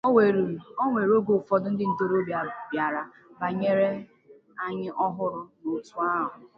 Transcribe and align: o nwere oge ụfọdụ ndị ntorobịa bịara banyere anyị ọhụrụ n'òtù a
o 0.81 0.83
nwere 0.91 1.11
oge 1.17 1.31
ụfọdụ 1.39 1.67
ndị 1.73 1.85
ntorobịa 1.91 2.39
bịara 2.69 3.01
banyere 3.39 3.87
anyị 4.63 4.87
ọhụrụ 5.05 5.41
n'òtù 5.61 5.95
a 6.11 6.11